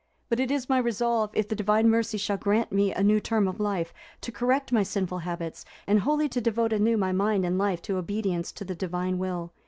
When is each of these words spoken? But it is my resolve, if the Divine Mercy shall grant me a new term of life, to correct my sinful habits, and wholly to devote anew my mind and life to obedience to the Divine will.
But 0.29 0.39
it 0.39 0.49
is 0.49 0.67
my 0.67 0.79
resolve, 0.79 1.29
if 1.35 1.47
the 1.47 1.55
Divine 1.55 1.87
Mercy 1.87 2.17
shall 2.17 2.35
grant 2.37 2.71
me 2.71 2.91
a 2.91 3.03
new 3.03 3.19
term 3.19 3.47
of 3.47 3.59
life, 3.59 3.93
to 4.21 4.31
correct 4.31 4.71
my 4.71 4.81
sinful 4.81 5.19
habits, 5.19 5.63
and 5.85 5.99
wholly 5.99 6.27
to 6.29 6.41
devote 6.41 6.73
anew 6.73 6.97
my 6.97 7.11
mind 7.11 7.45
and 7.45 7.55
life 7.59 7.83
to 7.83 7.97
obedience 7.97 8.51
to 8.53 8.65
the 8.65 8.73
Divine 8.73 9.19
will. 9.19 9.53